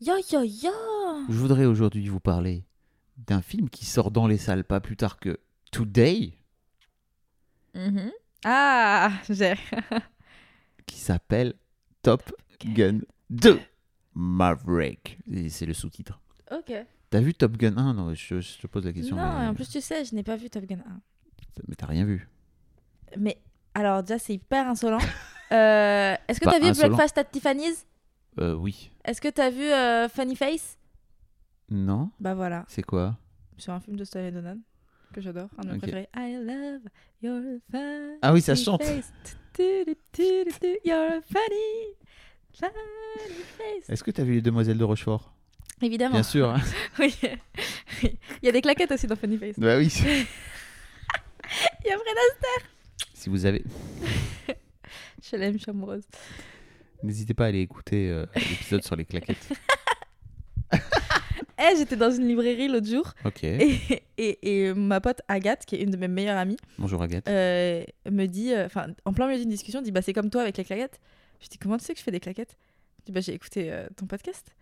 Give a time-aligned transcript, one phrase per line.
[0.00, 0.70] Yo yo yo.
[1.28, 2.64] Je voudrais aujourd'hui vous parler
[3.16, 5.38] d'un film qui sort dans les salles pas plus tard que
[5.70, 6.32] Today,
[7.74, 8.10] Mhm.
[8.44, 9.54] Ah, j'ai.
[10.86, 11.54] qui s'appelle
[12.02, 12.32] Top
[12.64, 13.60] Gun 2
[14.14, 15.18] Maverick.
[15.50, 16.18] C'est le sous-titre.
[16.50, 16.72] Ok.
[17.10, 19.16] T'as vu Top Gun 1 Non, je, je te pose la question.
[19.16, 21.00] Non, mais, en plus tu sais, je n'ai pas vu Top Gun 1.
[21.68, 22.28] mais t'as rien vu.
[23.16, 23.38] Mais
[23.74, 24.98] alors déjà c'est hyper insolent.
[25.50, 26.78] Euh, Est-ce que Pas t'as vu.
[26.78, 27.86] Breakfast at Tiffany's?
[28.40, 28.90] Euh, oui.
[29.04, 30.78] Est-ce que t'as vu euh, Funny Face?
[31.70, 33.16] Non Bah voilà, C'est quoi?
[33.58, 34.60] C'est un film de Stanley Donen
[35.12, 36.08] que j'adore, un de mes préférés.
[36.16, 36.82] I love
[37.22, 37.40] your
[37.70, 38.82] funny Ah oui, ça chante.
[38.84, 39.12] face.
[39.58, 41.96] You're funny,
[42.54, 43.88] funny face.
[43.90, 45.34] Est-ce que t'as vu Les Demoiselles de Rochefort?
[45.82, 46.14] Évidemment.
[46.14, 46.50] Bien sûr.
[46.50, 46.60] hein.
[46.98, 47.14] Oui.
[48.02, 49.58] Il y a des claquettes aussi dans Funny Face.
[49.58, 49.88] bah oui.
[50.04, 52.70] Il y a Fred Astaire.
[53.14, 53.64] si vous avez.
[55.30, 56.04] Je l'aime, je suis amoureuse.
[57.02, 59.48] N'hésitez pas à aller écouter euh, l'épisode sur les claquettes.
[61.60, 63.42] Eh, j'étais dans une librairie l'autre jour Ok.
[63.42, 63.80] et,
[64.16, 67.26] et, et ma pote Agathe, qui est une de mes meilleures amies, Bonjour Agathe.
[67.28, 70.42] euh, me dit, euh, enfin, en plein milieu d'une discussion, dit bah c'est comme toi
[70.42, 71.00] avec les claquettes.
[71.40, 72.56] Je dis comment tu sais que je fais des claquettes?
[73.00, 74.54] Je dis bah j'ai écouté euh, ton podcast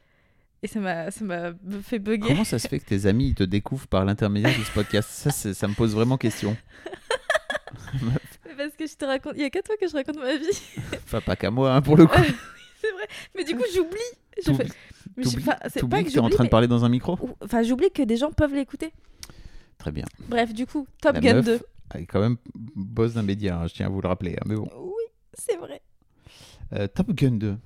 [0.62, 1.52] et ça m'a ça m'a
[1.82, 2.28] fait bugger.
[2.28, 5.10] Comment ça se fait que tes amis ils te découvrent par l'intermédiaire de ce podcast?
[5.10, 6.56] Ça, c'est- ça me pose vraiment question.
[8.56, 10.47] Parce que je te raconte, il y a qu'à toi que je raconte ma vie.
[11.05, 12.15] Enfin, pas qu'à moi, hein, pour le coup.
[12.81, 13.06] c'est vrai.
[13.37, 13.97] Mais du coup j'oublie.
[14.44, 14.67] Je fais-
[15.17, 16.84] mais je- T'oublies enfin, c'est t'oublies pas que que t'es en train de parler dans
[16.84, 18.93] un micro Enfin j'oublie que des gens peuvent l'écouter.
[19.78, 20.05] Très bien.
[20.28, 21.61] Bref, du coup, Top La Gun meuf 2.
[21.94, 24.33] Elle est quand même boss d'un média, hein, je tiens à vous le rappeler.
[24.34, 24.69] hein, mais bon.
[24.77, 25.81] Oui, c'est vrai.
[26.73, 27.56] Euh, Top Gun 2,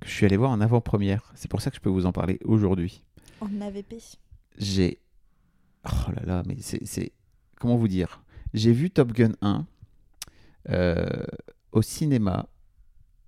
[0.00, 1.30] que je suis allé voir en avant-première.
[1.34, 3.04] C'est pour ça que je peux vous en parler aujourd'hui.
[3.40, 3.98] En AVP.
[4.56, 4.98] J'ai.
[5.84, 7.12] Oh là là, mais c'est.
[7.60, 8.22] Comment vous dire?
[8.54, 9.62] J'ai vu Top Gun 1 euh,
[11.72, 12.48] au cinéma.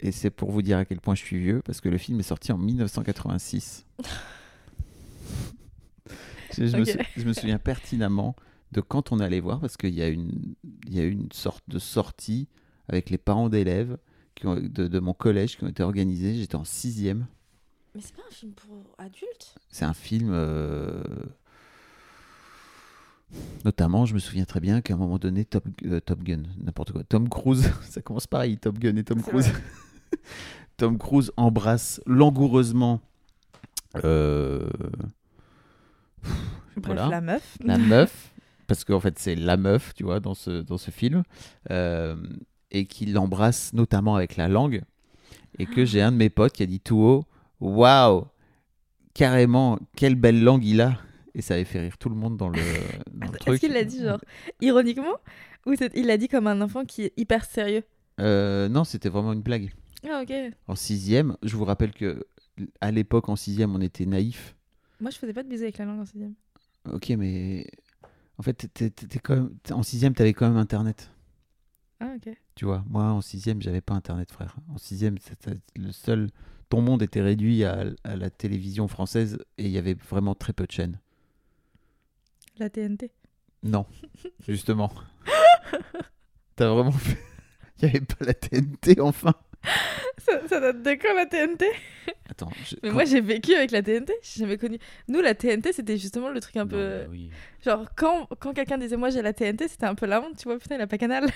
[0.03, 2.19] Et c'est pour vous dire à quel point je suis vieux, parce que le film
[2.21, 3.85] est sorti en 1986.
[6.57, 6.89] je, je me Ok.
[6.89, 8.35] sou- je me souviens pertinemment
[8.73, 10.55] de quand on allait voir, parce qu'il y, a une-
[10.87, 12.49] il y a eu une sorte de sortie
[12.89, 13.99] avec les parents d'élèves
[14.43, 16.35] de mon collège qui ont été organisés.
[16.35, 17.27] J'étais en sixième.
[17.95, 19.55] Mais c'est pas un film pour adultes?
[19.69, 20.31] C'est un film.
[20.33, 21.03] euh,
[23.65, 26.93] Notamment, je me souviens très bien qu'à un moment donné, Top, euh, Top Gun, n'importe
[26.93, 29.53] quoi, Tom Cruise, ça commence pareil, Top Gun et Tom Cruise.
[30.77, 33.01] Tom Cruise embrasse langoureusement
[34.05, 34.69] euh,
[36.23, 37.09] Bref, Voilà.
[37.09, 37.57] la meuf.
[37.63, 38.33] la meuf,
[38.67, 41.23] parce qu'en fait c'est la meuf, tu vois, dans ce, dans ce film,
[41.71, 42.17] euh,
[42.71, 44.83] et qu'il l'embrasse notamment avec la langue,
[45.59, 47.25] et que j'ai un de mes potes qui a dit tout haut,
[47.61, 48.27] waouh,
[49.15, 50.97] carrément, quelle belle langue il a,
[51.35, 52.59] et ça avait fait rire tout le monde dans le,
[53.13, 53.55] dans le truc.
[53.55, 54.21] Est-ce qu'il l'a dit genre
[54.61, 55.17] ironiquement
[55.67, 57.83] ou il l'a dit comme un enfant qui est hyper sérieux?
[58.21, 59.73] Euh, Non, c'était vraiment une blague.
[60.09, 60.33] Ah ok.
[60.67, 62.25] En sixième, je vous rappelle que
[62.81, 64.57] à l'époque en sixième, on était naïf.
[65.01, 66.35] Moi je faisais pas de bisous avec la langue en sixième.
[66.91, 67.67] Ok, mais
[68.39, 68.91] en fait, t'es
[69.23, 71.11] quand même- en sixième, t'avais quand même Internet.
[72.01, 72.35] Ah, ok.
[72.55, 74.57] Tu vois, moi en sixième, j'avais pas internet, frère.
[74.73, 76.31] En sixième, c'était le seul.
[76.71, 80.55] Ton monde était réduit à, à la télévision française et il y avait vraiment très
[80.55, 80.99] peu de chaînes.
[82.61, 83.11] La TNT.
[83.65, 83.87] Non,
[84.47, 84.93] justement.
[86.57, 87.19] T'as vraiment fait.
[87.83, 89.35] Il n'y avait pas la TNT enfin.
[90.19, 91.65] Ça, ça date de quand la TNT
[92.29, 92.51] Attends.
[92.65, 94.79] je- Mais quand- moi j'ai vécu avec la TNT, j'ai jamais connu.
[95.09, 97.07] Nous la TNT c'était justement le truc un Non, peu.
[97.11, 97.31] oui.
[97.65, 100.45] Genre quand, quand quelqu'un disait moi j'ai la TNT c'était un peu la honte, tu
[100.45, 101.27] vois, putain il a pas canal.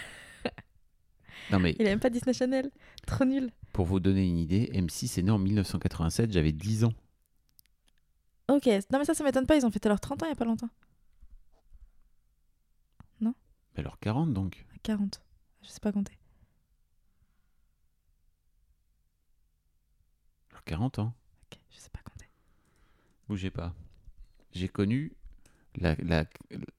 [1.51, 2.71] Non, mais Il a même pas Disney Channel.
[3.07, 3.51] Trop nul.
[3.75, 6.93] pour vous donner une idée, M6 est né en 1987, j'avais 10 ans.
[8.49, 10.33] Ok, non mais ça ça m'étonne pas, ils ont fêté leurs 30 ans il y
[10.33, 10.71] a pas longtemps.
[13.77, 14.65] Alors 40 donc.
[14.83, 15.21] 40.
[15.63, 16.17] Je sais pas compter.
[20.51, 21.15] Alors 40 ans.
[21.51, 22.29] Ok, je sais pas compter.
[23.29, 23.75] Bougez pas.
[24.53, 25.13] J'ai connu
[25.77, 26.25] la, la,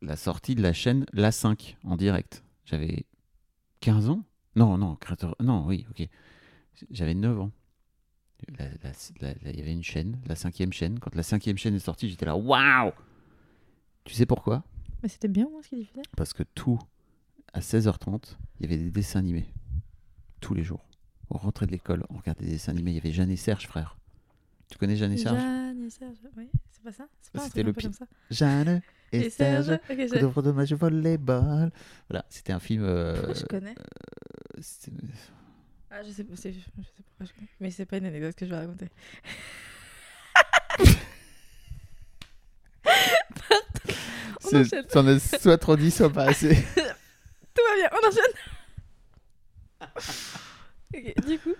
[0.01, 2.43] la sortie de la chaîne La 5 en direct.
[2.65, 3.05] J'avais
[3.81, 4.23] 15 ans?
[4.55, 6.07] Non, non, 14 non, oui, ok.
[6.91, 7.51] J'avais 9 ans.
[8.47, 10.99] Il y avait une chaîne, la cinquième chaîne.
[10.99, 12.91] Quand la cinquième chaîne est sortie, j'étais là, waouh
[14.03, 14.63] Tu sais pourquoi?
[15.05, 16.01] Mais c'était bien moi ce qu'ils diffusaient.
[16.17, 16.79] Parce que tout,
[17.53, 19.45] à 16h30, il y avait des dessins animés.
[20.41, 20.83] Tous les jours.
[21.29, 22.89] On rentrait de l'école, on regardait des dessins animés.
[22.89, 23.99] Il y avait Jeanne et Serge, frère.
[24.67, 25.37] Tu connais Jeanne et Serge?
[25.37, 27.07] Jeanne et Serge, oui, c'est pas ça?
[27.21, 28.07] C'est pas C'était le un peu pi- comme ça.
[28.31, 28.81] Jeanne
[29.11, 29.69] et, Serge.
[29.69, 30.25] ok, Coup je...
[30.25, 31.71] de dommage volleyball.
[32.09, 32.81] Voilà, c'était un film.
[32.83, 33.75] euh, je connais?
[34.59, 34.91] c'était-
[35.91, 37.47] Ah, je sais, pas- je sais pourquoi je connais.
[37.59, 38.89] Mais c'est pas une anecdote que je vais raconter.
[44.34, 44.85] On c'est- enchaîne.
[44.87, 46.55] T'en as soit trop dit, soit pas assez.
[46.75, 48.33] Tout va bien, on enchaîne.
[50.95, 51.53] Ok, du coup,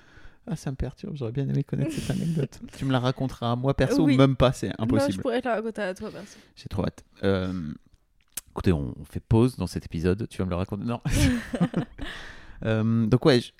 [0.48, 2.60] Ah, ça me perturbe, j'aurais bien aimé connaître cette anecdote.
[2.78, 4.16] tu me la raconteras à moi perso, Oui.
[4.18, 5.22] même pas, c'est moi je impossible.
[5.22, 6.38] pourrais te la raconter à toi, perso.
[6.56, 7.04] J'ai trop hâte.
[7.24, 7.74] Euh,
[8.52, 10.28] Écoutez, on on fait pause dans cet épisode.
[10.30, 11.02] Tu vas me le raconter Non.
[12.64, 13.52] Euh, donc, ouais, je...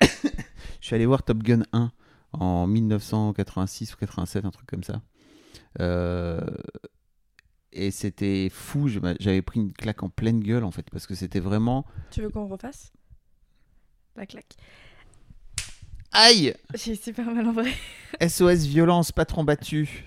[0.80, 1.92] je suis allé voir Top Gun 1
[2.32, 5.02] en 1986 ou 87, un truc comme ça.
[5.80, 6.40] Euh,
[7.72, 8.88] Et c'était fou.
[8.88, 11.84] J'avais pris une claque en pleine gueule, en fait, parce que c'était vraiment.
[12.10, 12.92] Tu veux qu'on refasse
[14.16, 14.54] La claque?
[16.12, 17.70] Aïe J'ai super mal en vrai.
[18.26, 20.04] SOS violence, patron battu.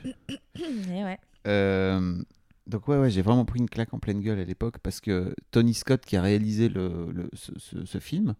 [0.88, 1.20] Mais ouais.
[1.48, 2.22] Euh,
[2.68, 5.34] donc ouais, ouais j'ai vraiment pris une claque en pleine gueule à l'époque parce que
[5.52, 8.36] Tony Scott qui a réalisé le, le- ce, ce- ce film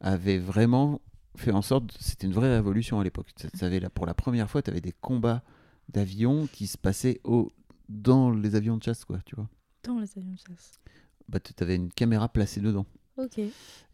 [0.00, 1.00] avait vraiment
[1.36, 3.28] fait en sorte, c'était une vraie révolution à l'époque.
[3.36, 5.42] Tu savais, là, pour la première fois, tu avais des combats
[5.88, 7.50] d'avions qui se passaient au,
[7.88, 9.48] dans les avions de chasse, quoi, tu vois.
[9.82, 10.80] Dans les avions de chasse.
[11.28, 12.86] Bah, tu avais une caméra placée dedans
[13.16, 13.38] Ok.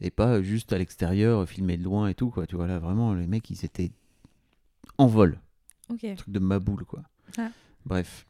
[0.00, 2.46] et pas juste à l'extérieur, filmé de loin et tout, quoi.
[2.46, 3.92] Tu vois, là, vraiment, les mecs, ils étaient
[4.98, 5.40] en vol.
[5.88, 6.06] Ok.
[6.16, 7.02] truc de maboule quoi.
[7.37, 7.50] Ah.
[7.84, 8.25] Bref.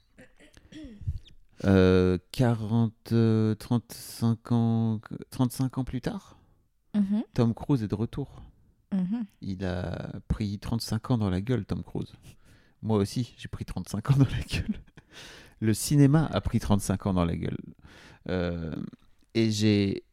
[1.64, 6.38] Euh, 40, euh, 35 ans, 35 ans plus tard,
[6.94, 8.42] Mhm, Tom Cruise est de retour.
[8.92, 9.24] mhm.
[9.42, 12.12] Il a pris 35 ans dans la gueule, Tom Cruise.
[12.82, 14.80] Moi aussi, j'ai pris 35 ans dans la gueule.
[15.60, 17.58] Le cinéma a pris 35 ans dans la gueule.
[18.28, 18.74] Euh,
[19.34, 20.04] et j'ai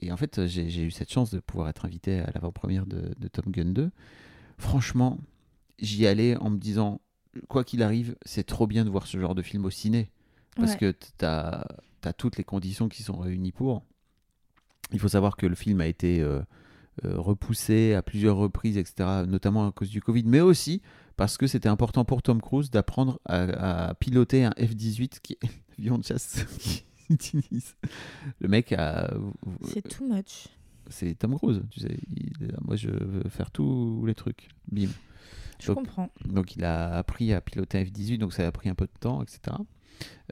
[0.00, 3.28] et en fait, j'ai eu cette chance de pouvoir être invité à l'avant-première de, de
[3.28, 3.90] Tom Gun 2.
[4.58, 5.18] Franchement,
[5.78, 7.00] j'y allais en me disant,
[7.48, 10.10] quoi qu'il arrive, c'est trop bien de voir ce genre de film au ciné.
[10.56, 10.78] Parce Ouais.
[10.78, 11.64] que tu as,
[12.18, 13.84] toutes les conditions qui sont réunies pour.
[14.92, 16.40] Il faut savoir que le film a été euh,
[17.04, 20.82] repoussé à plusieurs reprises, etc., notamment à cause du Covid, mais aussi
[21.16, 25.46] parce que c'était important pour Tom Cruise d'apprendre à, à piloter un F-18, qui est
[25.78, 26.82] l'avion de chasse qu'il
[27.14, 27.76] utilise.
[28.40, 29.12] Le mec a...
[29.64, 30.48] C'est too much.
[30.88, 31.96] C'est Tom Cruise, tu sais.
[32.16, 34.48] il moi, je veux faire tous les trucs.
[34.70, 34.88] Bim.
[35.60, 36.10] Je Donc- comprends.
[36.24, 38.98] Donc il a appris à piloter un F-18, donc ça a pris un peu de
[38.98, 39.56] temps, etc.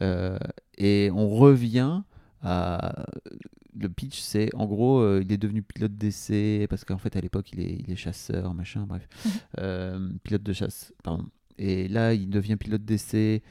[0.03, 0.39] Euh,
[0.77, 2.03] et on revient
[2.43, 3.07] à...
[3.79, 7.21] Le pitch, c'est en gros, euh, il est devenu pilote d'essai, parce qu'en fait à
[7.21, 9.07] l'époque il est, il est chasseur, machin, bref.
[9.25, 9.31] Mhm.
[9.61, 11.27] Euh, pilote de chasse, pardon.
[11.59, 13.43] Et là, il devient pilote d'essai.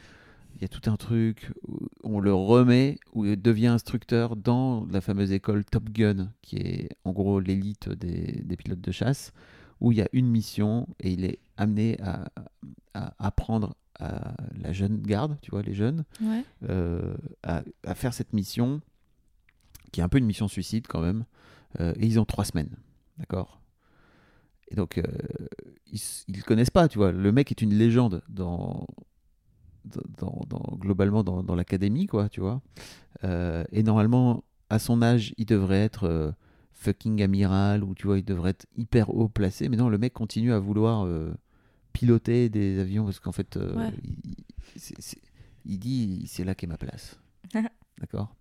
[0.55, 4.85] Il y a tout un truc, où on le remet, où il devient instructeur dans
[4.91, 9.31] la fameuse école Top Gun, qui est en gros l'élite des, des pilotes de chasse,
[9.79, 12.25] où il y a une mission et il est amené à,
[12.93, 16.43] à apprendre à la jeune garde, tu vois, les jeunes, Ouais.
[16.69, 18.81] euh, à, à faire cette mission,
[19.91, 21.25] qui est un peu une mission suicide quand même,
[21.79, 22.75] euh, et ils ont trois semaines,
[23.17, 23.61] d'accord?
[24.71, 25.03] Et donc, euh,
[25.91, 28.85] ils, ils le connaissent pas, tu vois, le mec est une légende dans,
[29.85, 32.61] dans, dans- globalement dans, dans l'académie, quoi, tu vois.
[33.23, 36.31] Euh, et normalement, à son âge, il devrait être euh,
[36.73, 40.13] fucking amiral, ou tu vois, il devrait être hyper haut placé, mais non, le mec
[40.13, 41.07] continue à vouloir
[41.93, 43.91] piloter des avions, parce qu'en fait, Ouais.
[45.65, 47.19] il dit, c'est là qu'est ma place.
[47.99, 48.35] D'accord?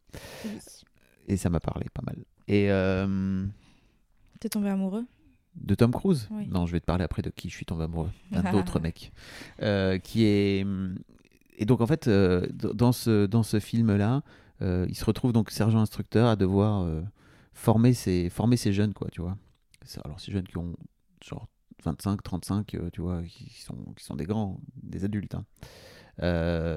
[1.28, 2.16] Et ça m'a parlé pas mal.
[2.48, 3.46] Et, euh,
[4.40, 5.04] T'es tombé amoureux?
[5.54, 6.28] De Tom Cruise?
[6.30, 6.46] Oui.
[6.48, 8.10] Non, je vais te parler après de qui je suis tombé amoureux.
[8.30, 9.12] D'un autre mec.
[9.62, 10.64] Euh, qui est.
[11.56, 14.22] Et donc, en fait, euh, dans ce, dans ce film-là,
[14.62, 16.88] euh, il se retrouve donc sergent instructeur à devoir
[17.52, 19.36] former, ses, former ces jeunes, quoi, tu vois.
[20.04, 20.76] Alors, ces jeunes qui ont
[21.24, 21.48] genre
[21.84, 25.34] 25, 35, euh, tu vois, qui sont, qui sont des grands, des adultes.
[25.34, 25.44] hein.
[26.22, 26.76] Euh,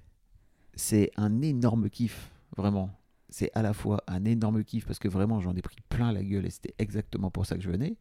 [0.75, 2.89] C'est un énorme kiff, vraiment.
[3.29, 6.23] C'est à la fois un énorme kiff parce que vraiment j'en ai pris plein la
[6.23, 7.97] gueule et c'était exactement pour ça que je venais.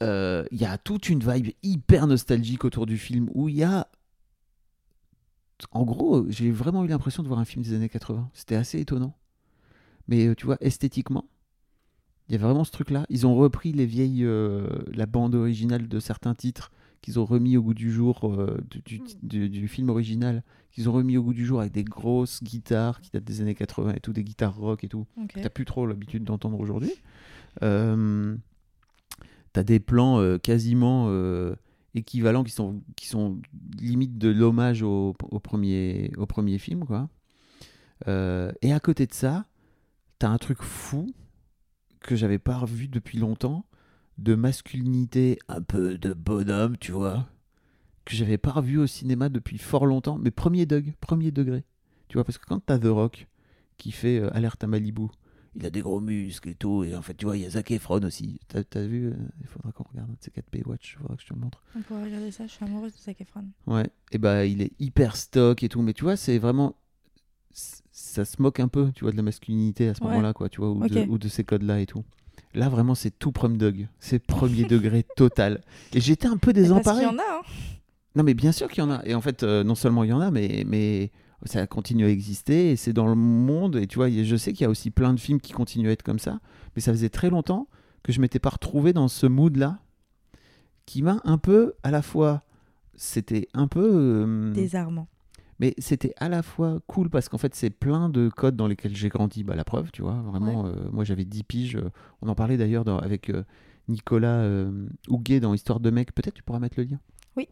[0.00, 3.64] Euh, Il y a toute une vibe hyper nostalgique autour du film où il y
[3.64, 3.88] a.
[5.70, 8.30] En gros, j'ai vraiment eu l'impression de voir un film des années 80.
[8.32, 9.16] C'était assez étonnant.
[10.08, 11.24] Mais euh, tu vois, esthétiquement,
[12.28, 13.06] il y a vraiment ce truc-là.
[13.08, 14.24] Ils ont repris les vieilles.
[14.24, 16.70] euh, la bande originale de certains titres
[17.02, 20.88] qu'ils ont remis au goût du jour euh, du, du- du- du film original, qu'ils
[20.88, 23.94] ont remis au goût du jour avec des grosses guitares qui datent des années 80
[23.94, 25.06] et tout, des guitares rock et tout.
[25.20, 25.32] Ok.
[25.42, 26.92] T'as plus trop l'habitude d'entendre aujourd'hui.
[27.62, 28.36] Euh,
[29.52, 31.54] T'as des plans euh, quasiment euh,
[31.94, 33.38] équivalents qui sont, qui sont
[33.78, 36.86] limite de l'hommage au, au premier, au premier film.
[36.86, 37.10] Quoi.
[38.08, 39.44] Euh, et à côté de ça,
[40.18, 41.12] t'as un truc fou
[42.00, 43.66] que j'avais pas revu depuis longtemps
[44.18, 47.28] de masculinité un peu de bonhomme, tu vois,
[48.04, 51.64] que j'avais pas revu au cinéma depuis fort longtemps, mais premier degré, premier degré.
[52.08, 53.26] Tu vois, parce que quand t'as The Rock
[53.78, 55.06] qui fait euh, Alerte à Malibu,
[55.54, 57.50] il a des gros muscles et tout, et en fait, tu vois, il y a
[57.50, 58.40] Zac Efron aussi.
[58.48, 61.26] T'as as vu euh, Il faudra qu'on regarde ces 4P Watch, il faudra que je
[61.28, 61.62] te le montre.
[61.74, 63.44] On pourrait regarder ça, je suis amoureuse de Zac Efron.
[63.66, 66.76] Ouais, et bah il est hyper stock et tout, mais tu vois, c'est vraiment.
[67.54, 70.08] Ça se moque un peu, tu vois, de la masculinité à ce Ouais.
[70.08, 72.02] moment-là, quoi, tu vois, ou, de, ou de ces codes-là et tout.
[72.54, 73.88] Là, vraiment, c'est tout prom dog.
[73.98, 75.62] C'est premier degré total.
[75.94, 76.98] Et j'étais un peu Mais Parce désemparé.
[77.00, 77.42] qu'il y en a, hein.
[78.14, 79.02] Non, mais bien sûr qu'il y en a.
[79.06, 81.10] Et en fait, euh, non seulement il y en a, mais, mais
[81.46, 83.76] ça continue à exister et c'est dans le monde.
[83.76, 85.92] Et tu vois, je sais qu'il y a aussi plein de films qui continuent à
[85.92, 86.38] être comme ça.
[86.76, 87.68] Mais ça faisait très longtemps
[88.02, 89.78] que je m'étais pas retrouvé dans ce mood-là
[90.84, 92.42] qui m'a un peu, à la fois,
[92.94, 93.88] c'était un peu.
[93.92, 95.08] euh, Désarmant.
[95.58, 98.96] Mais c'était à la fois cool parce qu'en fait, c'est plein de codes dans lesquels
[98.96, 99.44] j'ai grandi.
[99.44, 101.78] Bah, la preuve, tu vois, vraiment, euh, moi j'avais 10 piges.
[102.20, 103.44] on en parlait d'ailleurs avec euh,
[103.88, 106.14] Nicolas euh, Houguet dans Histoire de mec.
[106.14, 107.00] Peut-être tu pourras mettre le lien.
[107.36, 107.48] Oui.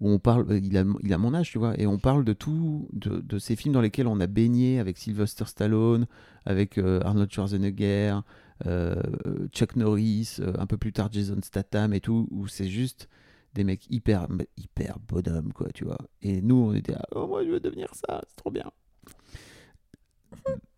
[0.00, 2.32] Où on parle, il a, il a mon âge, tu vois, et on parle de
[2.32, 6.06] tout, de, de ces films dans lesquels on a baigné avec Sylvester Stallone,
[6.44, 8.18] avec Arnold Schwarzenegger,
[9.52, 13.08] Chuck Norris, un peu plus tard Jason Statham et tout, où c'est juste
[13.54, 15.98] des mecs hyper, hyper bonhommes, quoi, tu vois.
[16.22, 18.70] Et nous, on était, ah, oh, moi, je veux devenir ça, c'est trop bien.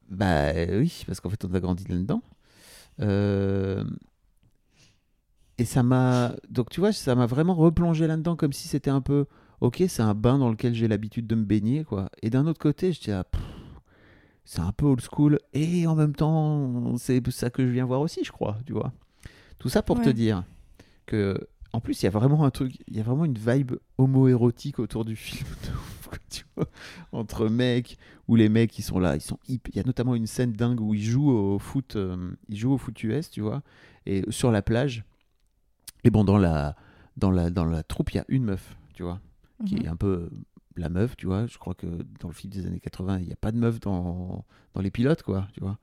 [0.08, 2.22] bah euh, oui, parce qu'en fait, on a grandi là-dedans.
[3.00, 3.84] Euh,
[5.58, 6.34] Et ça m'a.
[6.50, 9.26] Donc, tu vois, ça m'a vraiment replongé là-dedans comme si c'était un peu.
[9.60, 12.10] Ok, c'est un bain dans lequel j'ai l'habitude de me baigner, quoi.
[12.22, 13.10] Et d'un autre côté, je dis,
[14.44, 15.38] c'est un peu old school.
[15.52, 18.92] Et en même temps, c'est ça que je viens voir aussi, je crois, tu vois.
[19.58, 20.44] Tout ça pour te dire
[21.06, 21.48] que.
[21.72, 24.78] En plus, il y a vraiment un truc, il y a vraiment une vibe homo-érotique
[24.78, 25.46] autour du film,
[26.30, 26.68] tu vois,
[27.12, 27.96] entre mecs,
[28.28, 29.60] où les mecs, ils sont là, ils sont hip.
[29.70, 32.72] Il y a notamment une scène dingue où ils jouent au foot, euh, ils jouent
[32.72, 33.62] au foot US, tu vois,
[34.06, 35.04] et sur la plage.
[36.04, 36.76] Et bon, dans la,
[37.16, 39.20] dans la, dans la troupe, il y a une meuf, tu vois,
[39.66, 39.82] qui Mhm.
[39.82, 40.30] est un peu
[40.76, 41.46] la meuf, tu vois.
[41.46, 41.86] Je crois que
[42.20, 44.44] dans le film des années 80, il n'y a pas de meuf dans,
[44.74, 45.78] dans les pilotes, quoi, tu vois.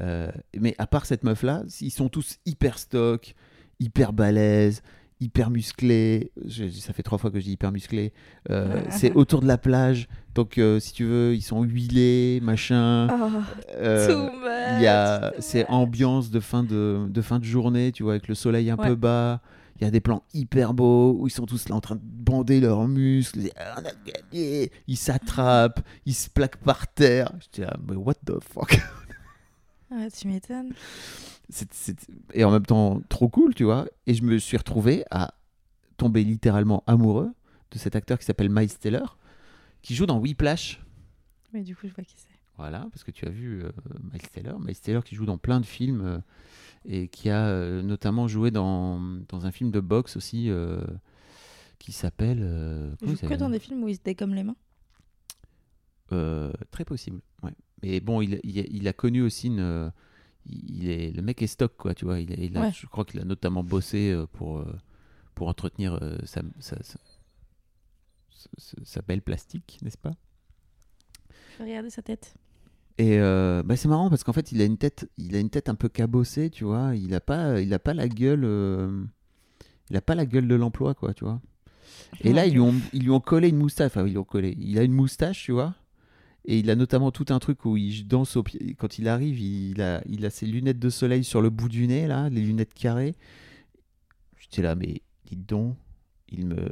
[0.00, 3.34] Euh, mais à part cette meuf-là, ils sont tous hyper stock,
[3.78, 4.82] hyper balèzes,
[5.24, 6.30] hyper musclés.
[6.46, 8.12] Je- ça fait trois fois que je dis hyper musclés.
[8.50, 13.08] Euh, c'est autour de la plage, donc euh, si tu veux, ils sont huilés, machin.
[13.10, 13.28] Oh,
[13.76, 14.28] Euh,
[14.76, 18.28] il y a ces ambiances de fin de, de fin de journée, tu vois, avec
[18.28, 18.88] le soleil un Ouais.
[18.88, 19.40] peu bas.
[19.80, 22.00] Il y a des plans hyper beaux où ils sont tous là en train de
[22.04, 23.40] bander leurs muscles.
[23.56, 24.70] Ah, on a gagné.
[24.86, 27.32] Ils s'attrapent, ils se plaquent par terre.
[27.40, 28.78] J'étais là, mais what the fuck?
[29.94, 30.72] Ah, tu m'étonnes.
[32.32, 33.86] Et en même temps, trop cool, tu vois.
[34.06, 35.34] Et je me suis retrouvé à
[35.98, 37.30] tomber littéralement amoureux
[37.70, 39.18] de cet acteur qui s'appelle Miles Taylor,
[39.82, 40.80] qui joue dans Whiplash.
[41.52, 42.28] Mais du coup, je vois qui c'est.
[42.56, 43.72] Voilà, parce que tu as vu euh,
[44.12, 44.60] Miles Taylor.
[44.60, 46.18] Miles Taylor qui joue dans plein de films euh,
[46.84, 50.80] et qui a euh, notamment joué dans, dans un film de boxe aussi euh,
[51.78, 52.96] qui s'appelle.
[53.02, 54.56] Il joue que dans des films où il se dégomme les mains.
[56.70, 57.54] Très possible, ouais.
[57.82, 59.90] Mais bon, il, il- il a connu aussi une.
[60.46, 62.20] il est, le mec est stock, quoi, tu vois.
[62.20, 62.72] Il, a- il a- Ouais.
[62.72, 64.66] Je crois qu'il a notamment bossé euh, pour, euh,
[65.34, 66.76] pour entretenir euh, sa, sa,
[68.84, 70.12] sa- belle plastique, n'est-ce pas?
[71.60, 72.34] Regarder sa tête.
[72.98, 75.50] Et euh, bah, c'est marrant parce qu'en fait, il a une tête, il a une
[75.50, 76.94] tête un peu cabossée, tu vois.
[76.96, 79.02] Il a pas, il a pas la gueule, euh,
[79.90, 81.40] il a pas la gueule de l'emploi, quoi, tu vois.
[82.20, 83.86] Et là, ils lui ont, ils lui ont collé une moustache.
[83.92, 84.54] Enfin, ils lui ont collé.
[84.60, 85.74] Il a une moustache, tu vois.
[86.44, 88.74] Et il a notamment tout un truc où il danse au pied.
[88.78, 91.86] Quand il arrive, il a, il a ses lunettes de soleil sur le bout du
[91.86, 93.14] nez, là, les lunettes carrées.
[94.38, 95.76] J'étais là, mais dites donc,
[96.28, 96.68] il me.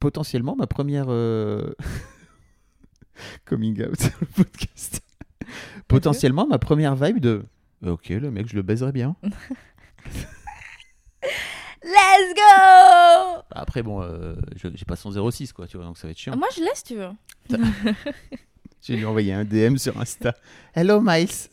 [0.00, 1.06] Potentiellement, ma première.
[1.08, 1.74] euh,
[3.44, 5.02] Coming out sur le podcast.
[5.86, 7.44] Potentiellement, ma première vibe de.
[7.84, 9.14] Ok, le mec, je le baiserais bien.
[11.82, 16.12] Let's go Après, bon, euh, j'ai pas son 06, quoi, tu vois, donc ça va
[16.12, 16.34] être chiant.
[16.36, 17.10] Moi, je laisse, tu veux.
[17.50, 20.34] Je vais lui envoyer un DM sur Insta.
[20.74, 21.48] Hello Miles,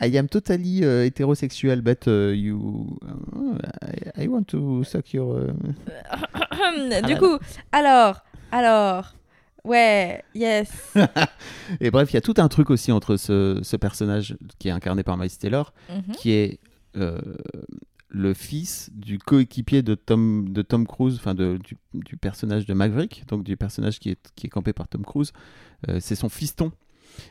[0.00, 3.58] I am totally uh, hétérosexuel, but uh, you, uh,
[4.18, 5.36] I, I want to suck your.
[5.48, 7.38] uh, du coup,
[7.70, 9.14] alors, alors,
[9.64, 10.68] ouais, yes.
[11.80, 14.72] Et bref, il y a tout un truc aussi entre ce, ce personnage qui est
[14.72, 16.14] incarné par Miles Taylor, Mhm.
[16.16, 16.58] qui est
[16.96, 17.20] euh,
[18.08, 21.58] le fils du coéquipier de Tom, de Tom Cruise, enfin du,
[21.92, 25.32] du personnage de Maverick, donc du personnage qui est, qui est campé par Tom Cruise.
[25.88, 26.72] Euh, c'est son fiston.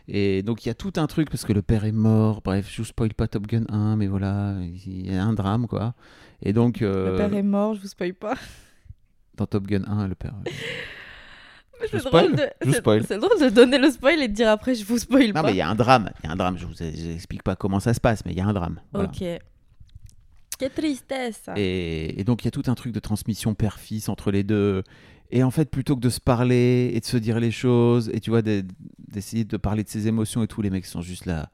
[0.07, 2.41] Et donc il y a tout un truc parce que le père est mort.
[2.43, 5.67] Bref, je vous spoil pas Top Gun 1, mais voilà, il y a un drame
[5.67, 5.93] quoi.
[6.41, 8.35] Et donc euh, Le père est mort, je vous spoil pas.
[9.35, 10.33] dans Top Gun 1, le père.
[11.81, 14.85] Je c'est spoil drôle de- drôle de donner le spoil et de dire après je
[14.85, 15.43] vous spoil Non pas.
[15.43, 16.57] mais il y a un drame, il y a un drame.
[16.57, 18.53] Je vous je vous explique pas comment ça se passe, mais il y a un
[18.53, 18.79] drame.
[18.93, 19.09] Voilà.
[19.09, 19.23] Ok.
[20.57, 21.43] Quelle tristesse.
[21.55, 24.83] Et, et donc il y a tout un truc de transmission père-fils entre les deux.
[25.31, 28.19] Et en fait, plutôt que de se parler et de se dire les choses, et
[28.19, 28.63] tu vois, de-
[29.07, 31.49] d'essayer de parler de ses émotions et tout, les mecs sont juste là.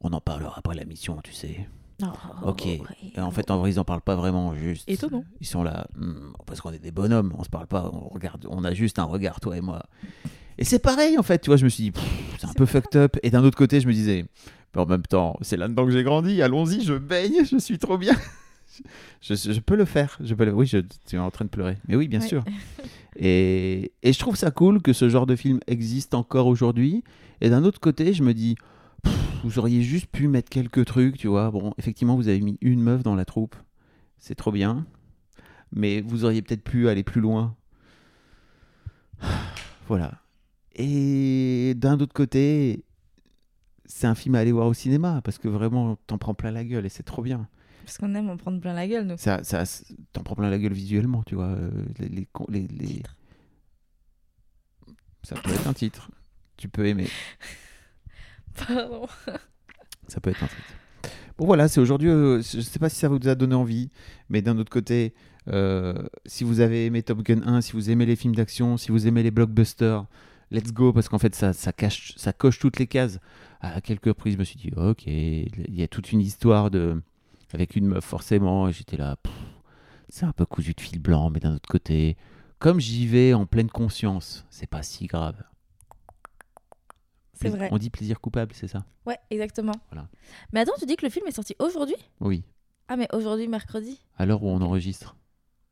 [0.00, 1.68] On en parlera après la mission, tu sais.
[2.02, 2.06] Oh,
[2.48, 2.62] Ok.
[2.64, 2.78] ouais.
[3.14, 4.90] Et en fait, en vrai, ils en parlent pas vraiment, juste.
[4.90, 5.24] Étonnant.
[5.40, 8.44] Ils sont là, hmm, parce qu'on est des bonhommes, on se parle pas, on regarde,
[8.50, 9.84] on a juste un regard, toi et moi.
[10.58, 12.00] Et c'est pareil, en fait, tu vois, je me suis dit,
[12.38, 13.16] c'est un peu fucked up.
[13.22, 14.26] Et d'un autre côté, je me disais,
[14.74, 17.96] mais en même temps, c'est là-dedans que j'ai grandi, allons-y, je baigne, je suis trop
[17.98, 18.14] bien.
[19.20, 20.18] Je, je peux le faire.
[20.22, 21.76] Je peux le- Oui, je, tu es en train de pleurer.
[21.88, 22.26] Mais oui, bien Ouais.
[22.28, 22.44] sûr.
[23.16, 27.04] Et, et je trouve ça cool que ce genre de film existe encore aujourd'hui.
[27.42, 28.54] Et d'un autre côté, je me dis,
[29.02, 31.50] pff, vous auriez juste pu mettre quelques trucs, tu vois.
[31.50, 33.54] Bon, effectivement, vous avez mis une meuf dans la troupe.
[34.18, 34.86] C'est trop bien.
[35.72, 37.54] Mais vous auriez peut-être pu aller plus loin.
[39.88, 40.12] Voilà.
[40.74, 42.84] Et d'un autre côté,
[43.84, 46.64] c'est un film à aller voir au cinéma parce que vraiment, t'en prends plein la
[46.64, 47.46] gueule et c'est trop bien.
[47.84, 49.14] Parce qu'on aime en prendre plein la gueule.
[49.18, 49.64] Ça, ça,
[50.12, 51.46] t'en prends plein la gueule visuellement, tu vois.
[51.46, 52.26] euh, Les,
[52.68, 53.02] les.
[55.22, 56.10] Ça peut être un titre.
[56.56, 57.08] Tu peux aimer.
[58.54, 59.06] Pardon.
[60.08, 60.74] Ça peut être un titre.
[61.38, 62.08] Bon voilà, c'est aujourd'hui.
[62.10, 63.90] euh, je sais pas si ça vous a donné envie,
[64.28, 65.14] mais d'un autre côté,
[65.48, 65.94] euh,
[66.26, 69.06] si vous avez aimé Top Gun 1, si vous aimez les films d'action, si vous
[69.06, 70.04] aimez les blockbusters,
[70.50, 73.18] let's go parce qu'en fait ça, ça cache, ça coche toutes les cases.
[73.60, 77.00] À quelques reprises, je me suis dit ok, il y a toute une histoire de
[77.52, 79.16] avec une meuf forcément, et j'étais là.
[80.08, 82.16] C'est un peu cousu de fil blanc, mais d'un autre côté,
[82.58, 85.42] comme j'y vais en pleine conscience, c'est pas si grave.
[87.34, 87.68] C'est vrai.
[87.72, 88.84] On dit plaisir coupable, c'est ça?
[89.06, 89.72] Ouais, exactement.
[89.90, 90.08] Voilà.
[90.52, 91.96] Mais attends, tu dis que le film est sorti aujourd'hui?
[92.20, 92.44] Oui.
[92.88, 94.00] Ah, mais aujourd'hui, mercredi?
[94.16, 95.16] À l'heure où on enregistre.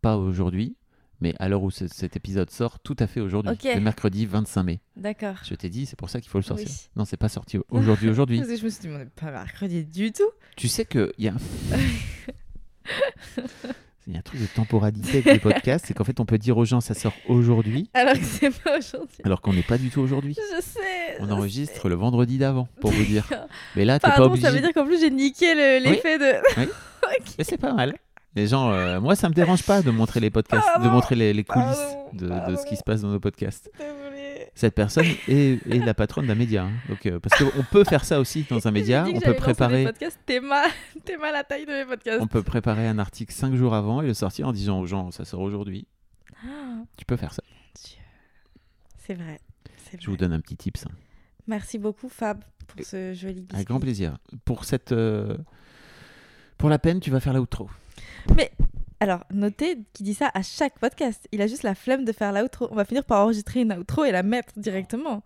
[0.01, 0.77] Pas aujourd'hui,
[1.21, 3.53] mais à l'heure où ce- cet épisode sort, tout à fait aujourd'hui.
[3.53, 3.65] Ok.
[3.75, 4.81] Le mercredi 25 mai.
[4.97, 5.35] D'accord.
[5.45, 6.67] Je t'ai dit, c'est pour ça qu'il faut le sortir.
[6.69, 6.89] Oui.
[6.97, 8.09] Non, c'est pas sorti aujourd'hui.
[8.09, 8.39] Aujourd'hui.
[8.41, 10.31] Parce que je me suis dit, mais on n'est pas mercredi du tout.
[10.57, 11.35] tu sais qu'il y a.
[14.07, 16.39] Il y a un truc de temporalité avec les podcasts, c'est qu'en fait, on peut
[16.39, 19.19] dire aux gens ça sort aujourd'hui, Alors que c'est pas aujourd'hui.
[19.23, 20.35] alors qu'on n'est pas du tout aujourd'hui.
[20.57, 21.17] Je sais.
[21.21, 23.29] On enregistre le vendredi d'avant, pour vous dire.
[23.77, 24.47] Mais là, t'es pas obligé.
[24.47, 26.33] ça veut dire qu'en plus j'ai niqué le- l'effet de.
[27.39, 27.95] Mais c'est pas mal.
[28.37, 31.17] Les gens, euh, moi, ça me dérange pas de montrer les podcasts, de Pardon, montrer
[31.17, 32.11] les, les coulisses pardon,
[32.47, 33.71] de, de ce qui se passe dans nos podcasts.
[34.55, 36.65] Cette personne est, est la patronne d'un média.
[36.65, 36.73] hein.
[36.89, 39.05] Donc, euh, parce qu'on peut faire ça aussi dans un média.
[39.13, 39.89] On peut préparer.
[40.27, 40.69] T'es mal,
[41.21, 42.21] mal à la taille de mes podcasts.
[42.23, 45.11] on peut préparer un article cinq jours avant et le sortir en disant aux gens
[45.11, 45.87] ça sort aujourd'hui.
[46.45, 47.43] Ah, Tu peux faire ça.
[48.99, 49.41] C'est vrai.
[49.99, 50.87] Je vous donne un petit tips.
[50.87, 50.91] hein.
[51.47, 53.57] Merci beaucoup Fab pour ce joli biscuit.
[53.57, 54.19] Avec grand plaisir.
[54.45, 55.37] Pour cette, euh,
[56.59, 57.69] pour la peine, tu vas faire l'outro.
[58.37, 58.51] Mais
[59.01, 61.27] alors, notez qu'il dit ça à chaque podcast.
[61.33, 62.69] Il a juste la flemme de faire l'outro.
[62.71, 65.23] On va finir par enregistrer une outro et la mettre directement.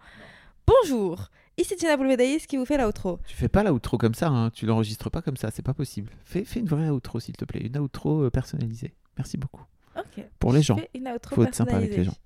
[0.66, 3.18] Bonjour, ici Tina Boulvedaïs qui vous fait l'outro.
[3.26, 4.28] Tu fais pas l'outro comme ça.
[4.28, 4.50] Hein.
[4.50, 5.50] Tu l'enregistres pas comme ça.
[5.50, 6.12] C'est pas possible.
[6.24, 7.60] Fais, fais une vraie outro s'il te plaît.
[7.60, 8.94] Une outro euh, personnalisée.
[9.18, 9.62] Merci beaucoup.
[9.96, 10.24] Ok.
[10.38, 10.76] Pour les Je gens.
[10.76, 12.20] fais une outro Faut être sympa avec les personnalisée.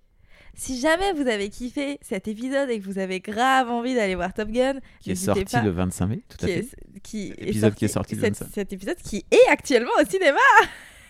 [0.54, 4.32] Si jamais vous avez kiffé cet épisode et que vous avez grave envie d'aller voir
[4.34, 6.22] Top Gun, Qui est sorti pas- le 25 mai.
[6.28, 6.58] Tout à fait.
[6.58, 8.54] est, qui est Épisode qui est sorti le cet, 25.
[8.54, 10.38] cet épisode qui est actuellement au cinéma.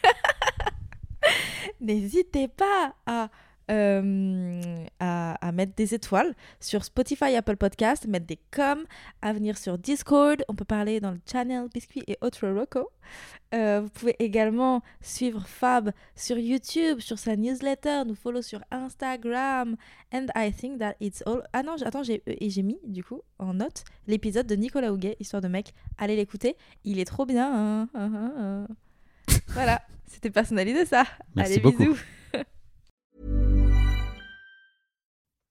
[1.81, 3.31] N'hésitez pas à,
[3.71, 8.85] euh, à, à mettre des étoiles sur Spotify, Apple Podcast, mettre des coms,
[9.23, 10.43] à venir sur Discord.
[10.49, 12.89] On peut parler dans le channel Biscuit et Autre Rocco.
[13.55, 19.77] Euh, vous pouvez également suivre Fab sur YouTube, sur sa newsletter, nous follow sur Instagram.
[20.13, 21.43] And I think that it's all.
[21.53, 25.17] Ah non, attends, j'ai et j'ai mis du coup en note l'épisode de Nicolas Houguet,
[25.21, 25.73] Histoire de mec.
[25.97, 27.51] Allez l'écouter, il est trop bien.
[27.53, 28.67] hein, hein, hein.
[29.49, 31.05] voilà, c'était personnalisé ça.
[31.35, 31.79] Merci Allez, beaucoup.
[31.85, 31.99] bisous.